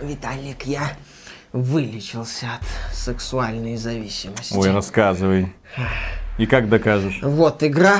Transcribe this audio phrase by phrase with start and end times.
[0.00, 0.96] Виталик, я
[1.52, 4.54] вылечился от сексуальной зависимости.
[4.54, 5.54] Ой, рассказывай.
[6.38, 7.20] И как докажешь?
[7.22, 7.98] Вот игра,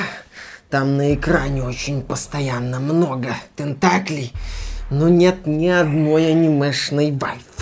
[0.71, 4.33] там на экране очень постоянно много тентаклей,
[4.91, 7.54] но нет ни одной анимешной вайфу.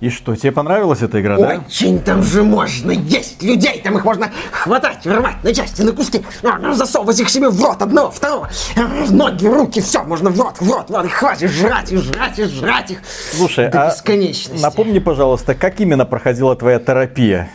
[0.00, 1.62] И что, тебе понравилась эта игра, да?
[1.66, 6.22] Очень там же можно есть людей, там их можно хватать, рвать на части, на куски,
[6.42, 10.56] а, засовывать их себе в рот одного, второго, в ноги, руки, все, можно в рот,
[10.60, 12.98] в рот, в рот, и хватит жрать, и жрать, и жрать их
[13.32, 14.62] Слушай, до а бесконечности.
[14.62, 17.48] напомни, пожалуйста, как именно проходила твоя терапия?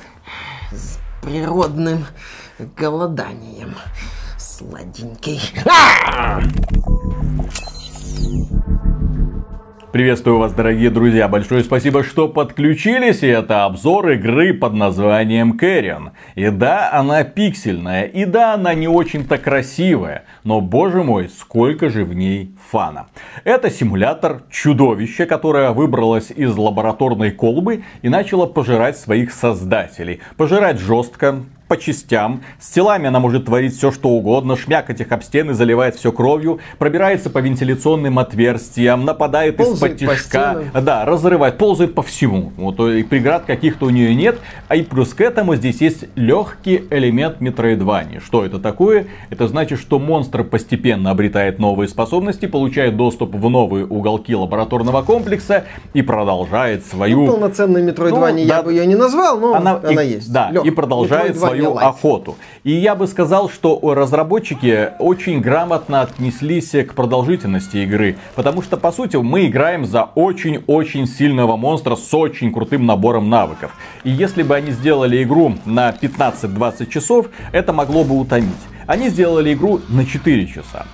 [1.21, 2.07] Природным
[2.75, 3.75] голоданием.
[4.39, 5.41] Сладенький.
[9.91, 11.27] Приветствую вас, дорогие друзья.
[11.27, 13.23] Большое спасибо, что подключились.
[13.23, 16.11] И это обзор игры под названием Кэрион.
[16.35, 18.03] И да, она пиксельная.
[18.03, 20.23] И да, она не очень-то красивая.
[20.45, 23.07] Но, боже мой, сколько же в ней фана.
[23.43, 30.21] Это симулятор чудовища, которое выбралось из лабораторной колбы и начало пожирать своих создателей.
[30.37, 32.43] Пожирать жестко, по частям.
[32.59, 36.59] С телами она может творить все что угодно, шмякать их об стены, заливает все кровью,
[36.79, 40.63] пробирается по вентиляционным отверстиям, нападает из-под тишка.
[40.73, 42.51] Да, разрывает, ползает по всему.
[42.57, 44.37] Вот, и преград каких-то у нее нет.
[44.67, 48.19] А и плюс к этому здесь есть легкий элемент метроидвани.
[48.19, 49.07] Что это такое?
[49.29, 55.63] Это значит, что монстр постепенно обретает новые способности, получает доступ в новые уголки лабораторного комплекса
[55.93, 57.27] и продолжает свою...
[57.27, 58.63] Ну, полноценной метроидвания Ну, я да.
[58.63, 60.33] бы ее не назвал, но она, и, есть.
[60.33, 62.35] Да, Лёг, и продолжает Metroidvania свою охоту.
[62.63, 68.17] И я бы сказал, что разработчики очень грамотно отнеслись к продолжительности игры.
[68.35, 73.75] Потому что, по сути, мы играем за очень-очень сильного монстра с очень крутым набором навыков.
[74.03, 78.51] И если бы они сделали игру на 15-20 часов, это могло бы утомить.
[78.87, 80.85] Они сделали игру на 4 часа.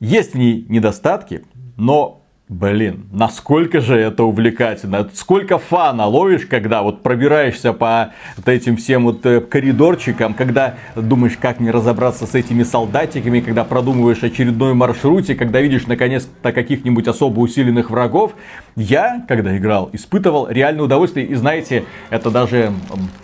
[0.00, 1.44] Есть в ней недостатки,
[1.76, 2.19] но
[2.50, 5.08] Блин, насколько же это увлекательно.
[5.14, 11.36] Сколько фана ловишь, когда вот пробираешься по вот этим всем вот э, коридорчикам, когда думаешь,
[11.40, 17.38] как мне разобраться с этими солдатиками, когда продумываешь очередной маршруте, когда видишь наконец-то каких-нибудь особо
[17.38, 18.32] усиленных врагов.
[18.76, 21.26] Я, когда играл, испытывал реальное удовольствие.
[21.26, 22.72] И знаете, это даже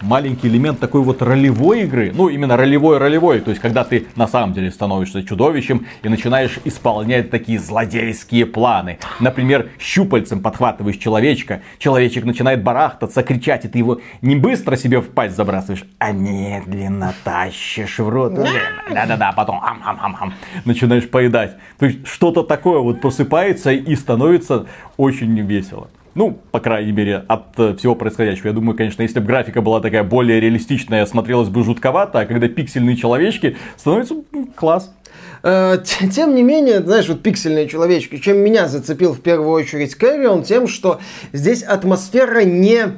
[0.02, 2.12] маленький элемент такой вот ролевой игры.
[2.14, 3.40] Ну, именно ролевой-ролевой.
[3.40, 8.98] То есть, когда ты на самом деле становишься чудовищем и начинаешь исполнять такие злодейские планы.
[9.20, 15.08] Например, щупальцем подхватываешь человечка, человечек начинает барахтаться, кричать, и ты его не быстро себе в
[15.10, 18.34] пасть забрасываешь, а медленно тащишь в рот.
[18.34, 20.34] Да-да-да, потом ам-ам-ам-ам,
[20.64, 21.56] начинаешь поедать.
[21.78, 25.88] То есть что-то такое вот просыпается и становится очень весело.
[26.14, 28.46] Ну, по крайней мере, от э, всего происходящего.
[28.46, 32.48] Я думаю, конечно, если бы графика была такая более реалистичная, смотрелась бы жутковато, а когда
[32.48, 34.14] пиксельные человечки, становится
[34.54, 34.94] класс.
[35.42, 35.76] Э,
[36.10, 40.68] Тем не менее, знаешь, вот пиксельные человечки, чем меня зацепил в первую очередь Кэрион, тем,
[40.68, 41.00] что
[41.34, 42.92] здесь атмосфера не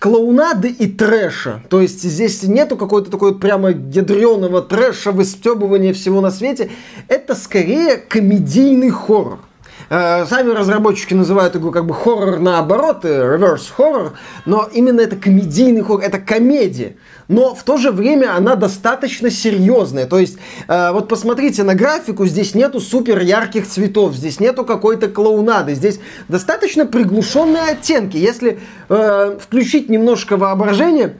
[0.00, 1.62] клоунады и трэша.
[1.70, 6.70] То есть здесь нету какой-то такой вот прямо ядреного трэша, выстебывания всего на свете.
[7.06, 9.38] Это скорее комедийный хоррор.
[9.88, 14.12] Э, Сами разработчики называют игру как бы хоррор наоборот, э, reverse horror,
[14.44, 16.96] но именно это комедийный хоррор, это комедия.
[17.28, 20.06] Но в то же время она достаточно серьезная.
[20.06, 25.08] То есть, э, вот посмотрите на графику, здесь нету супер ярких цветов, здесь нету какой-то
[25.08, 28.16] клоунады, здесь достаточно приглушенные оттенки.
[28.16, 28.58] Если
[28.88, 31.16] включить немножко воображение,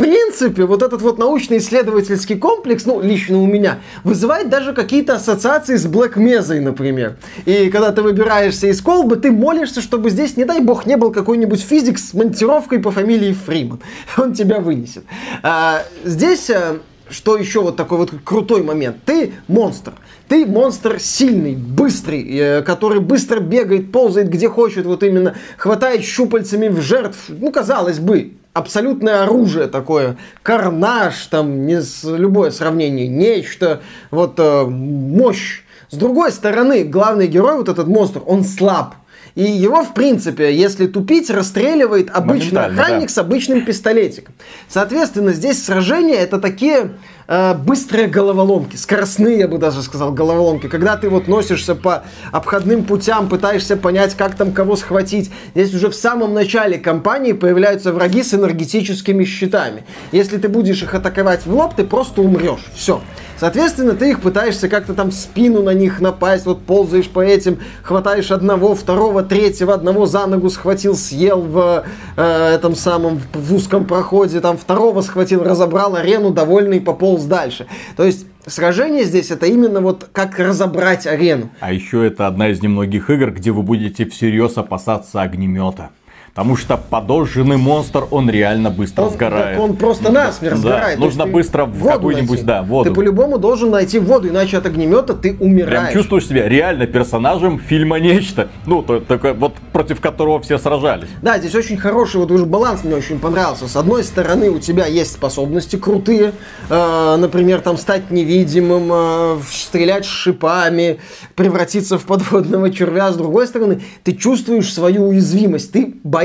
[0.00, 5.86] принципе, вот этот вот научно-исследовательский комплекс, ну, лично у меня, вызывает даже какие-то ассоциации с
[5.86, 7.16] Black Mesa, например.
[7.44, 11.12] И когда ты выбираешься из колбы, ты молишься, чтобы здесь, не дай бог, не был
[11.12, 13.80] какой-нибудь физик с монтировкой по фамилии Фриман.
[14.16, 15.04] Он тебя вынесет.
[15.42, 16.48] А, здесь...
[16.50, 16.78] э,
[17.10, 18.98] что еще вот такой вот крутой момент?
[19.04, 19.94] Ты монстр.
[20.28, 26.68] Ты монстр сильный, быстрый, э, который быстро бегает, ползает где хочет, вот именно хватает щупальцами
[26.68, 27.18] в жертв.
[27.28, 33.80] Ну, казалось бы, абсолютное оружие такое, карнаж, там, не с, любое сравнение, нечто,
[34.10, 35.62] вот э, мощь.
[35.90, 38.94] С другой стороны, главный герой, вот этот монстр, он слаб.
[39.34, 43.14] И его, в принципе, если тупить, расстреливает обычный охранник да.
[43.14, 44.34] с обычным пистолетиком.
[44.68, 46.92] Соответственно, здесь сражения это такие
[47.30, 50.66] э, быстрые головоломки, скоростные, я бы даже сказал, головоломки.
[50.68, 55.30] Когда ты вот носишься по обходным путям, пытаешься понять, как там кого схватить.
[55.54, 59.84] Здесь уже в самом начале кампании появляются враги с энергетическими щитами.
[60.12, 62.66] Если ты будешь их атаковать в лоб, ты просто умрешь.
[62.74, 63.00] Все.
[63.40, 67.58] Соответственно, ты их пытаешься как-то там в спину на них напасть, вот ползаешь по этим,
[67.82, 71.84] хватаешь одного, второго, третьего, одного за ногу схватил, съел в
[72.18, 77.66] э, этом самом в узком проходе, там второго схватил, разобрал арену, довольный, пополз дальше.
[77.96, 81.48] То есть сражение здесь это именно вот как разобрать арену.
[81.60, 85.88] А еще это одна из немногих игр, где вы будете всерьез опасаться огнемета.
[86.34, 89.58] Потому что подожженный монстр, он реально быстро Он, сгорает.
[89.58, 90.98] он просто насмерть Да, сгорает.
[90.98, 92.88] Нужно быстро в какую-нибудь, да, воду.
[92.88, 95.92] Ты по-любому должен найти воду, иначе от огнемета ты Прям умираешь.
[95.92, 98.48] чувствуешь себя реально персонажем фильма «Нечто».
[98.64, 101.08] Ну, то- только вот против которого все сражались.
[101.20, 103.66] Да, здесь очень хороший вот уже баланс мне очень понравился.
[103.66, 106.32] С одной стороны, у тебя есть способности крутые,
[106.68, 111.00] э, например, там стать невидимым, э, стрелять шипами,
[111.34, 113.10] превратиться в подводного червя.
[113.10, 116.19] С другой стороны, ты чувствуешь свою уязвимость, ты боишься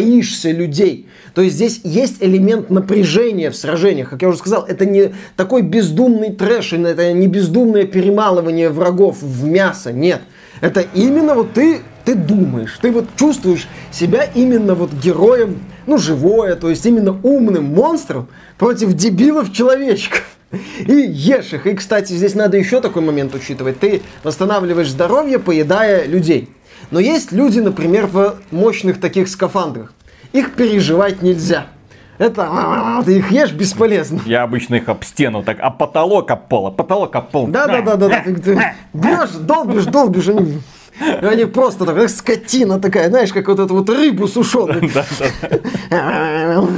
[0.52, 1.08] людей.
[1.34, 4.10] То есть здесь есть элемент напряжения в сражениях.
[4.10, 9.46] Как я уже сказал, это не такой бездумный трэш, это не бездумное перемалывание врагов в
[9.46, 10.22] мясо, нет.
[10.62, 16.56] Это именно вот ты, ты думаешь, ты вот чувствуешь себя именно вот героем, ну, живое,
[16.56, 20.24] то есть именно умным монстром против дебилов-человечков.
[20.88, 21.68] И ешь их.
[21.68, 23.80] И, кстати, здесь надо еще такой момент учитывать.
[23.80, 26.50] Ты восстанавливаешь здоровье, поедая людей.
[26.92, 29.94] Но есть люди, например, в мощных таких скафандрах.
[30.34, 31.68] Их переживать нельзя.
[32.18, 34.22] Это ты их ешь бесполезно.
[34.26, 37.48] Я обычно их об стену так, а потолок об пол, а потолок об пол.
[37.48, 38.24] Да, да, да, да, да.
[38.94, 40.62] Бьешь, долбишь, долбишь, они,
[41.00, 44.90] они просто так, скотина такая, знаешь, как вот эту вот рыбу сушеную.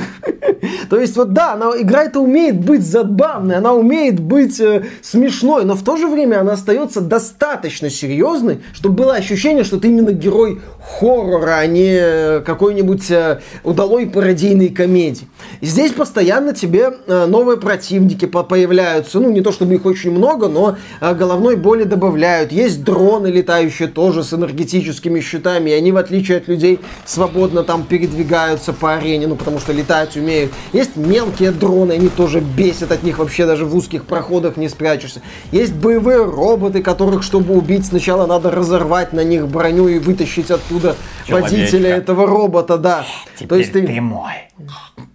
[0.90, 5.66] То есть вот да, она, игра это умеет быть забавной, она умеет быть э, смешной,
[5.66, 10.12] но в то же время она остается достаточно серьезной, чтобы было ощущение, что ты именно
[10.12, 15.28] герой хоррора, а не э, какой-нибудь э, удалой пародийной комедии.
[15.62, 20.12] И здесь постоянно тебе э, новые противники по- появляются, ну не то чтобы их очень
[20.12, 22.52] много, но э, головной боли добавляют.
[22.52, 27.84] Есть дроны летающие тоже с энергетическими щитами, и они в отличие от людей свободно там
[27.84, 30.54] передвигаются по арене, ну потому что летать умеют.
[30.72, 35.22] Есть мелкие дроны, они тоже бесят, от них вообще даже в узких проходах не спрячешься.
[35.52, 40.96] Есть боевые роботы, которых, чтобы убить, сначала надо разорвать на них броню и вытащить оттуда
[41.26, 41.58] Человечка.
[41.58, 43.06] водителя этого робота, да.
[43.46, 44.00] То есть ты...
[44.00, 44.47] мой.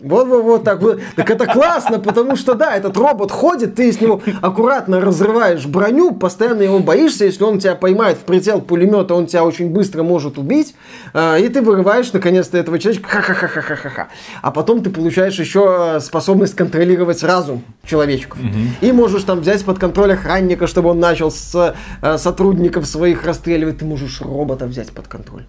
[0.01, 1.01] Вот, вот, вот так вот.
[1.17, 6.13] Так это классно, потому что, да, этот робот ходит, ты с него аккуратно разрываешь броню,
[6.13, 10.39] постоянно его боишься, если он тебя поймает в прицел пулемета, он тебя очень быстро может
[10.39, 10.75] убить,
[11.15, 14.09] э, и ты вырываешь наконец-то этого человечка, ха-ха-ха-ха-ха-ха.
[14.43, 18.39] А потом ты получаешь еще э, способность контролировать разум человечков.
[18.81, 23.79] И можешь там взять под контроль охранника, чтобы он начал с э, сотрудников своих расстреливать.
[23.79, 25.45] Ты можешь робота взять под контроль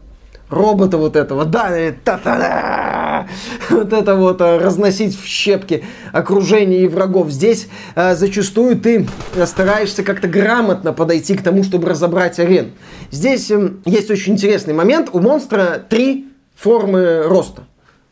[0.54, 3.28] робота вот этого, да, и та-та-да,
[3.70, 7.32] вот это вот э, разносить в щепки окружение и врагов.
[7.32, 9.08] Здесь э, зачастую ты
[9.46, 12.70] стараешься как-то грамотно подойти к тому, чтобы разобрать арену.
[13.12, 15.10] Здесь эм, есть очень интересный момент.
[15.14, 17.64] У монстра три формы роста.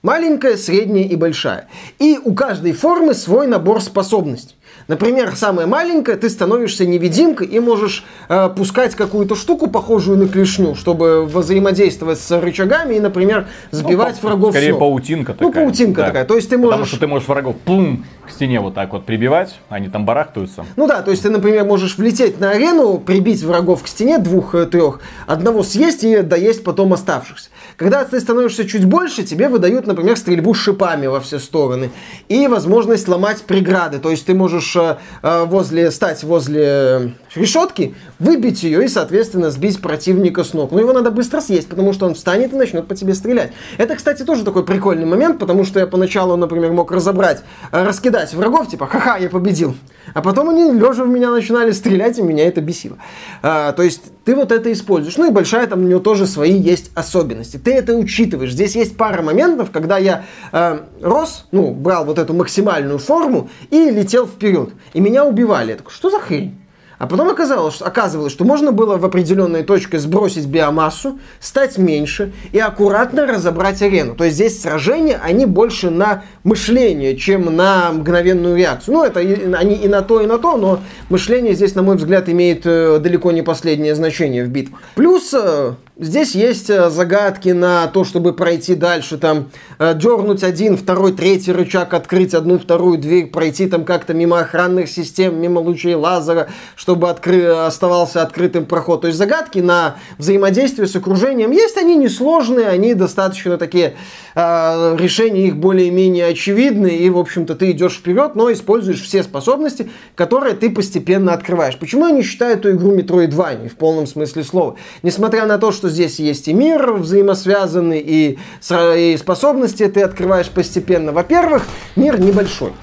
[0.03, 1.67] Маленькая, средняя и большая.
[1.99, 4.55] И у каждой формы свой набор способностей.
[4.87, 10.73] Например, самая маленькая, ты становишься невидимкой и можешь э, пускать какую-то штуку, похожую на клешню,
[10.73, 15.47] чтобы взаимодействовать с рычагами и, например, сбивать Ну, врагов с Скорее паутинка такая.
[15.47, 16.07] Ну, паутинка Да.
[16.07, 16.25] такая.
[16.25, 16.87] То есть ты Потому можешь...
[16.89, 20.65] что ты можешь врагов пум, к стене вот так вот прибивать, они там барахтаются.
[20.77, 24.99] Ну да, то есть ты, например, можешь влететь на арену, прибить врагов к стене двух-трех,
[25.27, 27.49] одного съесть и доесть потом оставшихся.
[27.77, 31.91] Когда ты становишься чуть больше, тебе выдают, например, стрельбу шипами во все стороны
[32.29, 33.99] и возможность ломать преграды.
[33.99, 39.81] То есть ты можешь э, э, возле, стать возле решетки, выбить ее и, соответственно, сбить
[39.81, 40.71] противника с ног.
[40.71, 43.51] Но его надо быстро съесть, потому что он встанет и начнет по тебе стрелять.
[43.77, 48.33] Это, кстати, тоже такой прикольный момент, потому что я поначалу, например, мог разобрать, э, раскидать
[48.33, 49.75] врагов, типа, ха-ха, я победил.
[50.13, 52.97] А потом они лежа в меня начинали стрелять, и меня это бесило.
[53.41, 55.17] А, то есть ты вот это используешь.
[55.17, 57.57] Ну и большая там у него тоже свои есть особенности.
[57.57, 58.53] Ты это учитываешь.
[58.53, 63.89] Здесь есть пара моментов, когда я э, рос, ну, брал вот эту максимальную форму и
[63.89, 64.69] летел вперед.
[64.93, 65.71] И меня убивали.
[65.71, 66.57] Я такой, что за хрень?
[67.01, 72.59] А потом оказалось, оказывалось, что можно было в определенной точке сбросить биомассу, стать меньше и
[72.59, 74.13] аккуратно разобрать арену.
[74.13, 78.93] То есть здесь сражения, они больше на мышление, чем на мгновенную реакцию.
[78.93, 80.79] Ну, это и- они и на то, и на то, но
[81.09, 84.79] мышление здесь, на мой взгляд, имеет э, далеко не последнее значение в битвах.
[84.93, 90.77] Плюс, э, Здесь есть э, загадки на то, чтобы пройти дальше, там, э, дернуть один,
[90.77, 95.95] второй, третий рычаг, открыть одну, вторую дверь, пройти там как-то мимо охранных систем, мимо лучей
[95.95, 97.45] лазера, чтобы откры...
[97.45, 99.01] оставался открытым проход.
[99.01, 103.95] То есть загадки на взаимодействие с окружением есть, они несложные, они достаточно такие,
[104.33, 109.91] э, решения их более-менее очевидны, и, в общем-то, ты идешь вперед, но используешь все способности,
[110.15, 111.77] которые ты постепенно открываешь.
[111.77, 114.77] Почему я не считаю эту игру Metroidvania в полном смысле слова?
[115.03, 118.39] Несмотря на то, что здесь есть и мир взаимосвязанный, и,
[118.71, 121.11] и способности ты открываешь постепенно.
[121.11, 122.73] Во-первых, мир небольшой.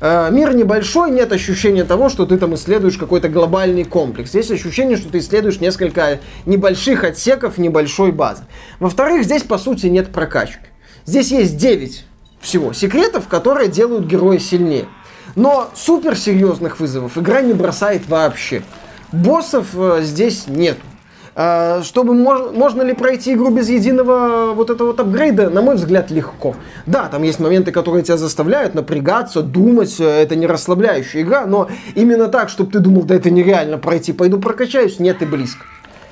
[0.00, 4.34] Э, мир небольшой, нет ощущения того, что ты там исследуешь какой-то глобальный комплекс.
[4.34, 8.44] Есть ощущение, что ты исследуешь несколько небольших отсеков небольшой базы.
[8.80, 10.66] Во-вторых, здесь по сути нет прокачки.
[11.06, 12.04] Здесь есть 9
[12.40, 14.86] всего секретов, которые делают героя сильнее.
[15.36, 18.62] Но суперсерьезных вызовов игра не бросает вообще.
[19.10, 20.76] Боссов э, здесь нет.
[21.36, 25.74] А, чтобы мож, можно ли пройти игру без единого вот этого вот апгрейда, на мой
[25.74, 26.54] взгляд, легко.
[26.86, 31.68] Да, там есть моменты, которые тебя заставляют напрягаться, думать, э, это не расслабляющая игра, но
[31.96, 35.64] именно так, чтобы ты думал, да это нереально пройти, пойду прокачаюсь, нет и близко.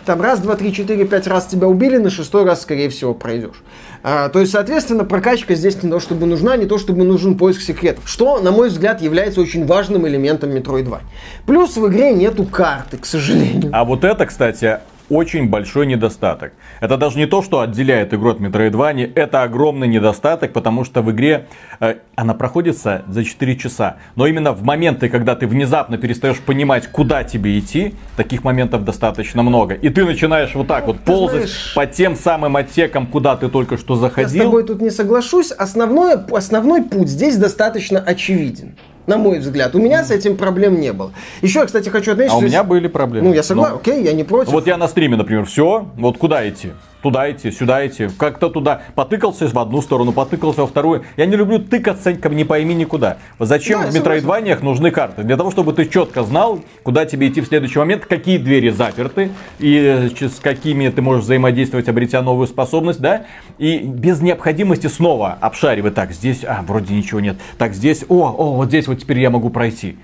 [0.05, 3.62] Там раз, два, три, четыре, пять раз тебя убили, на шестой раз, скорее всего, пройдешь.
[4.02, 7.61] А, то есть, соответственно, прокачка здесь не то, чтобы нужна, не то, чтобы нужен поиск
[7.61, 8.09] секретов.
[8.09, 11.00] Что, на мой взгляд, является очень важным элементом Metroid 2.
[11.47, 13.71] Плюс в игре нету карты, к сожалению.
[13.73, 14.81] А вот это, кстати,
[15.12, 16.54] очень большой недостаток.
[16.81, 21.11] Это даже не то, что отделяет игру от Metroidvania, это огромный недостаток, потому что в
[21.11, 21.49] игре
[21.81, 23.97] э, она проходится за 4 часа.
[24.16, 29.42] Но именно в моменты, когда ты внезапно перестаешь понимать, куда тебе идти, таких моментов достаточно
[29.42, 29.75] много.
[29.75, 33.49] И ты начинаешь вот так вот ты ползать знаешь, по тем самым отсекам, куда ты
[33.49, 34.35] только что заходил.
[34.35, 35.50] Я с тобой тут не соглашусь.
[35.52, 39.75] Основной, основной путь здесь достаточно очевиден на мой взгляд.
[39.75, 41.12] У меня с этим проблем не было.
[41.40, 43.28] Еще кстати, хочу отметить, а у меня были проблемы.
[43.28, 43.78] Ну, я согласен, Но...
[43.78, 44.52] окей, я не против.
[44.52, 46.71] Вот я на стриме, например, все, вот куда идти?
[47.02, 48.82] Туда идти, сюда идти, как-то туда.
[48.94, 51.04] Потыкался в одну сторону, потыкался во вторую.
[51.16, 53.18] Я не люблю тыкаться не пойми никуда.
[53.38, 55.23] Зачем да, в метроидваниях нужны карты?
[55.23, 59.30] Для того, чтобы ты четко знал, куда тебе идти в следующий момент, какие двери заперты,
[59.59, 63.26] и э, с какими ты можешь взаимодействовать, обретя новую способность, да?
[63.59, 65.94] И без необходимости снова обшаривать.
[65.94, 67.37] Так, здесь, а, вроде ничего нет.
[67.59, 69.97] Так, здесь, о, о, вот здесь вот теперь я могу пройти.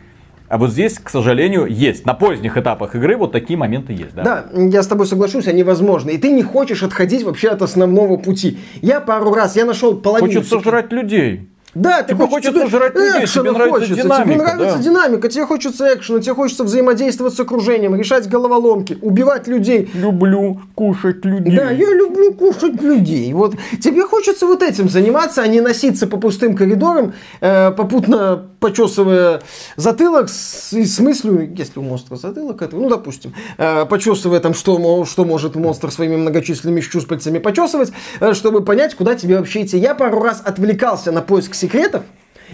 [0.49, 2.07] А вот здесь, к сожалению, есть.
[2.07, 4.23] На поздних этапах игры вот такие моменты есть, да?
[4.23, 6.13] Да, я с тобой соглашусь, они возможны.
[6.13, 8.59] И ты не хочешь отходить вообще от основного пути.
[8.81, 10.33] Я пару раз, я нашел половину...
[10.33, 11.49] Хочется жрать людей.
[11.75, 14.25] Да, ты тебе хочется тебе жрать людей, тебе нравится хочется, динамика.
[14.25, 14.83] Тебе нравится да.
[14.83, 19.91] динамика, тебе хочется экшена, тебе хочется взаимодействовать с окружением, решать головоломки, убивать людей.
[19.95, 21.57] Люблю кушать людей.
[21.57, 23.33] Да, я люблю кушать людей.
[23.33, 29.43] Вот тебе хочется вот этим заниматься, а не носиться по пустым коридорам, э, попутно почесывая
[29.77, 35.05] затылок с, с мыслью, если у монстра затылок, это, ну, допустим, э, почесывая там, что,
[35.05, 39.79] что может монстр своими многочисленными щупальцами почесывать, э, чтобы понять, куда тебе вообще идти.
[39.79, 42.05] Я пару раз отвлекался на поиск секретов,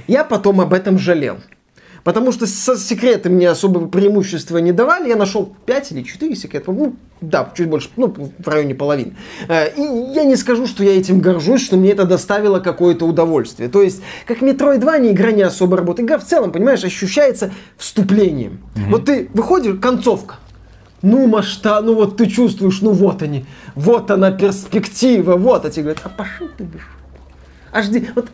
[0.07, 1.39] я потом об этом жалел.
[2.05, 5.09] Потому что со секреты мне особого преимущества не давали.
[5.09, 6.71] Я нашел 5 или 4 секрета.
[6.71, 9.17] Ну, да, чуть больше, ну, в районе половины.
[9.49, 9.81] Э, и
[10.15, 13.71] я не скажу, что я этим горжусь, что мне это доставило какое-то удовольствие.
[13.71, 16.07] То есть, как Metroid 2, не игра не особо работает.
[16.07, 18.59] Игра в целом, понимаешь, ощущается вступлением.
[18.75, 18.91] Mm-hmm.
[18.91, 20.37] Вот ты выходишь, концовка.
[21.01, 23.45] Ну, масштаб, ну вот ты чувствуешь, ну вот они,
[23.75, 26.89] вот она перспектива, вот, а тебе говорят, а пошел ты, бишь.
[27.73, 28.31] Аж, вот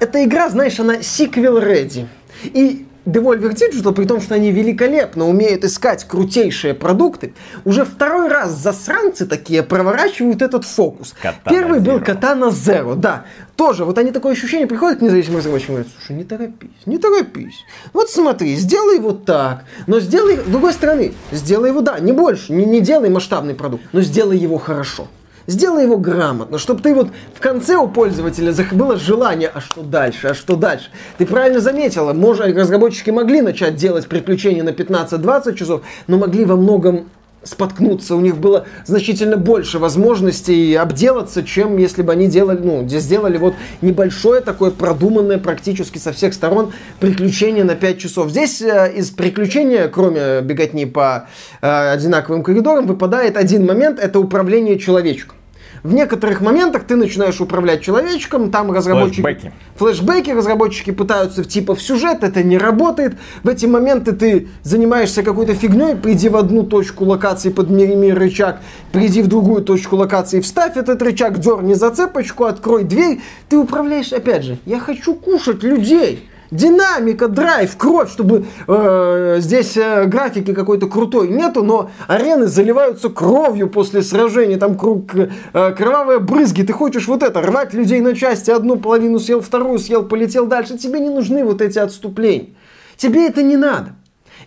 [0.00, 2.06] эта игра, знаешь, она ready.
[2.42, 8.52] И Devolver Digital, при том, что они великолепно умеют искать крутейшие продукты, уже второй раз
[8.52, 11.14] засранцы такие проворачивают этот фокус.
[11.22, 11.84] Katana Первый Zero.
[11.84, 13.24] был Katana Zero, да.
[13.56, 16.98] Тоже, вот они такое ощущение приходят к независимым разработчикам и говорят, слушай, не торопись, не
[16.98, 17.64] торопись.
[17.92, 22.52] Вот смотри, сделай вот так, но сделай, с другой стороны, сделай его, да, не больше,
[22.52, 25.08] не, не делай масштабный продукт, но сделай его хорошо.
[25.50, 30.28] Сделай его грамотно, чтобы ты вот в конце у пользователя было желание, а что дальше,
[30.28, 30.90] а что дальше.
[31.18, 36.54] Ты правильно заметила, может, разработчики могли начать делать приключения на 15-20 часов, но могли во
[36.54, 37.06] многом
[37.42, 43.36] споткнуться, у них было значительно больше возможностей обделаться, чем если бы они делали, ну, сделали
[43.36, 48.30] вот небольшое такое продуманное практически со всех сторон приключение на 5 часов.
[48.30, 51.26] Здесь э, из приключения, кроме беготни по
[51.60, 55.39] э, одинаковым коридорам, выпадает один момент, это управление человечком
[55.82, 59.22] в некоторых моментах ты начинаешь управлять человечком, там разработчики...
[59.22, 59.52] Флэшбэки.
[59.76, 63.14] Флэшбэки, разработчики пытаются типа в сюжет, это не работает.
[63.42, 68.60] В эти моменты ты занимаешься какой-то фигней, приди в одну точку локации, подними рычаг,
[68.92, 73.20] приди в другую точку локации, вставь этот рычаг, дерни зацепочку, открой дверь.
[73.48, 76.29] Ты управляешь, опять же, я хочу кушать людей.
[76.50, 83.68] Динамика, драйв, кровь, чтобы э, здесь э, графики какой-то крутой нету, но арены заливаются кровью
[83.68, 85.28] после сражений, там круг, э,
[85.76, 90.02] кровавые брызги, ты хочешь вот это, рвать людей на части, одну половину съел, вторую съел,
[90.02, 92.48] полетел дальше, тебе не нужны вот эти отступления.
[92.96, 93.94] Тебе это не надо.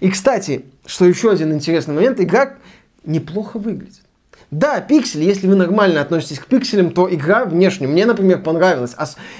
[0.02, 2.56] И, кстати, что еще один интересный момент, игра
[3.06, 4.02] неплохо выглядит.
[4.54, 8.96] Да, пиксели, если вы нормально относитесь к пикселям, то игра внешне мне, например, понравилась.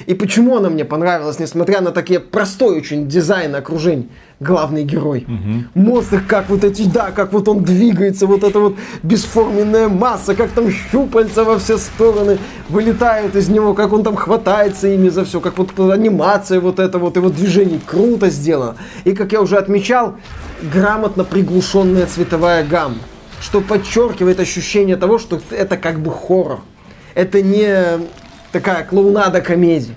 [0.08, 4.10] И почему она мне понравилась, несмотря на такие простой очень дизайн окружений?
[4.40, 5.28] Главный герой.
[5.28, 5.86] Угу.
[5.86, 10.50] Монстр, как вот эти, да, как вот он двигается, вот эта вот бесформенная масса, как
[10.50, 15.40] там щупальца во все стороны вылетают из него, как он там хватается ими за все,
[15.40, 18.78] как вот анимация вот это вот, его движение круто сделано.
[19.04, 20.16] И, как я уже отмечал,
[20.74, 22.98] грамотно приглушенная цветовая гамма
[23.44, 26.62] что подчеркивает ощущение того, что это как бы хоррор.
[27.14, 28.08] Это не
[28.54, 29.96] такая клоунада-комедия.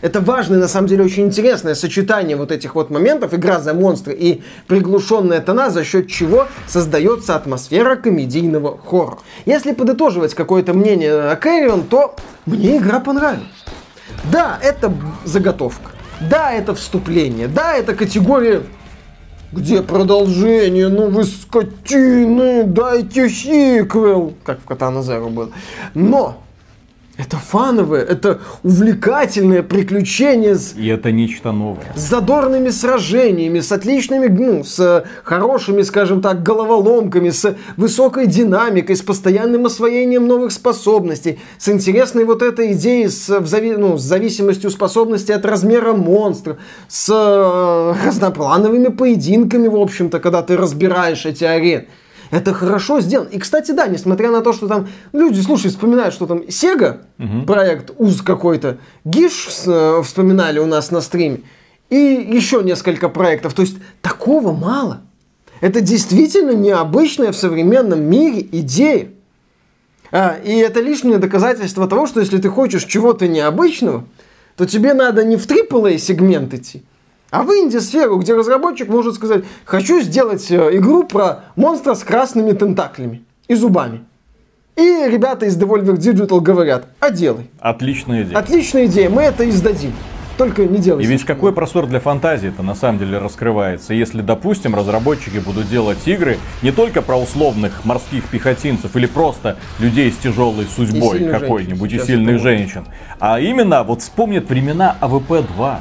[0.00, 4.14] Это важное, на самом деле, очень интересное сочетание вот этих вот моментов, игра за монстры
[4.14, 9.18] и приглушенная тона, за счет чего создается атмосфера комедийного хоррора.
[9.44, 12.16] Если подытоживать какое-то мнение о Кэрион, то
[12.46, 13.44] мне игра понравилась.
[14.32, 14.92] Да, это
[15.24, 15.90] заготовка.
[16.20, 17.48] Да, это вступление.
[17.48, 18.62] Да, это категория
[19.52, 20.88] где продолжение?
[20.88, 24.34] Ну вы скотины, дайте сиквел.
[24.44, 25.52] Как в Катана Зеро был.
[25.94, 26.42] Но
[27.18, 30.54] это фановое, это увлекательное приключение.
[30.54, 31.92] С, И это нечто новое.
[31.96, 39.02] С задорными сражениями, с отличными, ну, с хорошими, скажем так, головоломками, с высокой динамикой, с
[39.02, 44.70] постоянным освоением новых способностей, с интересной вот этой идеей, с, в зави, ну, с зависимостью
[44.70, 51.88] способностей от размера монстра, с э, разноплановыми поединками, в общем-то, когда ты разбираешь эти арены.
[52.30, 53.28] Это хорошо сделано.
[53.28, 57.46] И, кстати, да, несмотря на то, что там люди, слушай, вспоминают, что там Sega, угу.
[57.46, 61.40] проект УЗ какой-то, Гиш э, вспоминали у нас на стриме,
[61.90, 63.54] и еще несколько проектов.
[63.54, 65.00] То есть такого мало.
[65.60, 69.08] Это действительно необычная в современном мире идея.
[70.10, 74.04] А, и это лишнее доказательство того, что если ты хочешь чего-то необычного,
[74.56, 76.82] то тебе надо не в AAA сегмент идти,
[77.30, 82.52] а в инди-сферу, где разработчик может сказать, хочу сделать э, игру про монстра с красными
[82.52, 84.04] тентаклями и зубами.
[84.76, 87.50] И ребята из Devolver Digital говорят, а делай.
[87.58, 88.38] Отличная идея.
[88.38, 89.92] Отличная идея, мы это издадим.
[90.38, 91.02] Только не делай.
[91.02, 93.92] И ведь какой простор для фантазии это на самом деле раскрывается.
[93.92, 100.12] Если, допустим, разработчики будут делать игры не только про условных морских пехотинцев или просто людей
[100.12, 102.84] с тяжелой судьбой какой-нибудь и сильных женщин,
[103.18, 105.78] а именно вот вспомнят времена АВП-2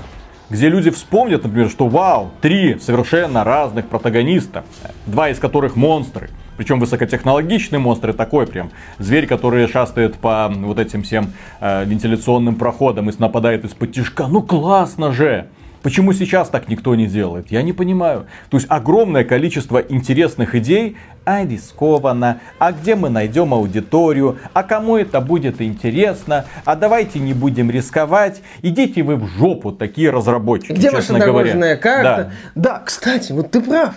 [0.49, 4.63] где люди вспомнят, например, что вау, три совершенно разных протагониста,
[5.05, 6.29] два из которых монстры.
[6.57, 8.71] Причем высокотехнологичный монстры такой прям.
[8.97, 14.27] Зверь, который шастает по вот этим всем э, вентиляционным проходам и нападает исподтишка.
[14.27, 15.47] Ну классно же!
[15.87, 17.49] Почему сейчас так никто не делает?
[17.49, 18.25] Я не понимаю.
[18.49, 24.97] То есть огромное количество интересных идей, а рискованно, а где мы найдем аудиторию, а кому
[24.97, 30.91] это будет интересно, а давайте не будем рисковать, идите вы в жопу, такие разработчики, Где
[30.91, 31.77] дорожная говоря.
[31.77, 32.33] карта?
[32.53, 32.71] Да.
[32.73, 33.93] да, кстати, вот ты прав.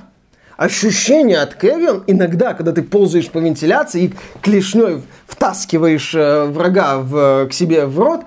[0.57, 7.48] Ощущение от Кэрион иногда, когда ты ползаешь по вентиляции и клешней втаскиваешь э, врага в,
[7.48, 8.26] к себе в рот,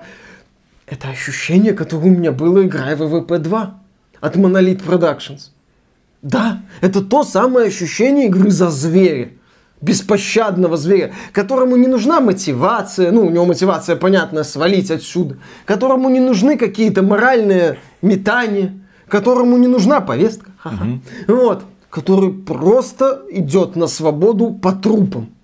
[0.94, 3.74] это ощущение, которое у меня было, играя в ВВП 2
[4.20, 5.50] от Monolith Productions.
[6.22, 9.30] Да, это то самое ощущение игры за зверя.
[9.80, 16.20] Беспощадного зверя, которому не нужна мотивация, ну, у него мотивация, понятно, свалить отсюда, которому не
[16.20, 18.72] нужны какие-то моральные метания,
[19.08, 21.00] которому не нужна повестка, угу.
[21.28, 25.34] вот, который просто идет на свободу по трупам.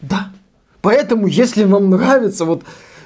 [0.00, 0.28] Да,
[0.80, 2.62] поэтому, если вам нравится вот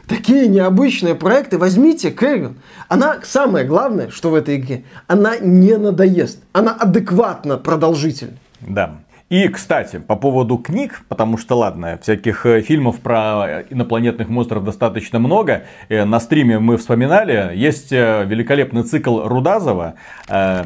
[0.08, 2.56] такие необычные проекты, возьмите Кэвин.
[2.88, 6.40] Она, самое главное, что в этой игре, она не надоест.
[6.52, 8.38] Она адекватно продолжительна.
[8.60, 8.98] Да.
[9.28, 15.18] И, кстати, по поводу книг, потому что, ладно, всяких э, фильмов про инопланетных монстров достаточно
[15.18, 15.64] много.
[15.90, 19.94] Э, на стриме мы вспоминали, есть э, великолепный цикл Рудазова,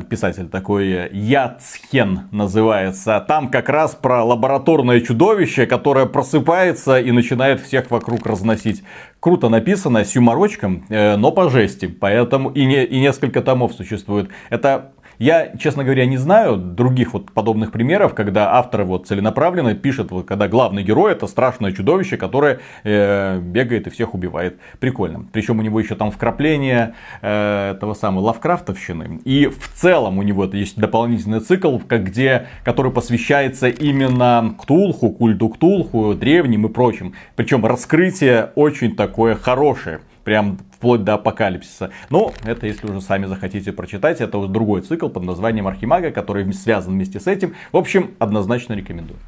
[0.09, 3.25] писатель такой Яцхен называется.
[3.27, 8.85] Там как раз про лабораторное чудовище, которое просыпается и начинает всех вокруг разносить.
[9.19, 11.87] Круто написано, с юморочком, но по жести.
[11.87, 14.31] Поэтому и, не, и несколько томов существует.
[14.51, 20.11] Это я, честно говоря, не знаю других вот подобных примеров, когда авторы вот целенаправленно пишут,
[20.11, 24.59] вот, когда главный герой это страшное чудовище, которое э, бегает и всех убивает.
[24.81, 25.25] Прикольно.
[25.33, 29.21] Причем у него еще там вкрапление э, этого самого Лавкрафтовщины.
[29.25, 35.11] И в целом у него это есть дополнительный цикл, как где, который посвящается именно Ктулху,
[35.11, 37.15] культу Ктулху, древним и прочим.
[37.37, 40.01] Причем раскрытие очень такое хорошее.
[40.25, 41.91] прям вплоть до апокалипсиса.
[42.11, 46.53] Но это если уже сами захотите прочитать, это уже другой цикл под названием Архимага, который
[46.53, 47.55] связан вместе с этим.
[47.71, 49.21] В общем, однозначно рекомендую.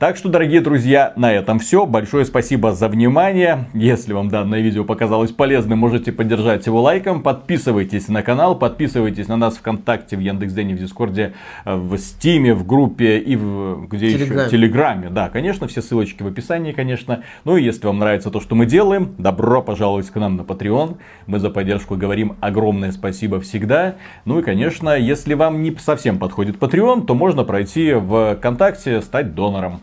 [0.00, 1.86] Так что, дорогие друзья, на этом все.
[1.86, 3.66] Большое спасибо за внимание.
[3.74, 7.22] Если вам данное видео показалось полезным, можете поддержать его лайком.
[7.22, 11.34] Подписывайтесь на канал, подписывайтесь на нас ВКонтакте, в Яндекс.Дзене, в Дискорде,
[11.64, 14.40] в Стиме, в группе и в где Телеграме.
[14.40, 14.50] еще?
[14.50, 15.10] Телеграме.
[15.10, 17.22] Да, конечно, все ссылочки в описании, конечно.
[17.44, 20.87] Ну и если вам нравится то, что мы делаем, добро пожаловать к нам на Patreon.
[21.26, 23.96] Мы за поддержку говорим огромное спасибо всегда.
[24.24, 29.34] Ну и, конечно, если вам не совсем подходит Patreon, то можно пройти в ВКонтакте, стать
[29.34, 29.80] донором.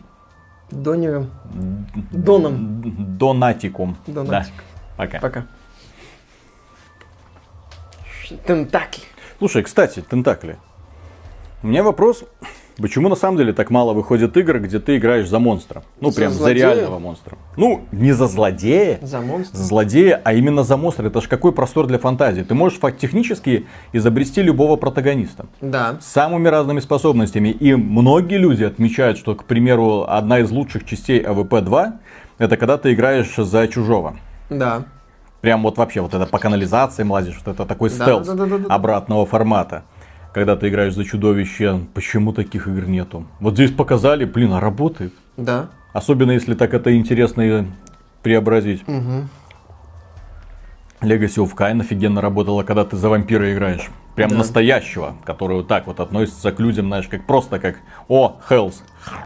[0.70, 1.30] Донером.
[2.12, 3.16] Доном.
[3.18, 3.96] Донатиком.
[4.06, 4.54] Донатик.
[4.54, 5.04] Да.
[5.04, 5.20] Пока.
[5.20, 5.46] Пока.
[8.46, 9.04] Тентакли.
[9.38, 10.56] Слушай, кстати, Тентакли.
[11.62, 12.24] У меня вопрос.
[12.80, 15.82] Почему на самом деле так мало выходит игр, где ты играешь за монстра?
[15.98, 16.74] Ну, За прям за злодея?
[16.74, 17.38] реального монстра.
[17.56, 19.56] Ну, не за злодея, За монстра.
[19.56, 21.06] за злодея, а именно за монстра.
[21.06, 22.42] Это ж какой простор для фантазии.
[22.42, 25.46] Ты можешь технически изобрести любого протагониста.
[25.62, 25.96] Да.
[26.00, 27.48] С самыми разными способностями.
[27.48, 31.92] И многие люди отмечают, что, к примеру, одна из лучших частей АВП-2
[32.38, 34.16] это когда ты играешь за чужого.
[34.50, 34.84] Да.
[35.40, 38.44] Прям вот вообще вот это по канализациям лазишь, вот это такой Да, стелс да, да,
[38.46, 38.74] да, да.
[38.74, 39.84] обратного формата.
[40.36, 43.24] Когда ты играешь за чудовище, почему таких игр нету?
[43.40, 45.14] Вот здесь показали, блин, а работает.
[45.38, 45.70] Да.
[45.94, 47.64] Особенно если так это интересно и
[48.22, 48.82] преобразить.
[51.00, 53.88] Legacy of Kain офигенно работала, когда ты за вампира играешь.
[54.14, 54.36] Прям Да.
[54.36, 57.76] настоящего, который вот так вот относится к людям, знаешь, как просто как
[58.08, 58.82] «О, Хелс».